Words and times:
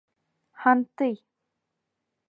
Һантый. 0.63 1.15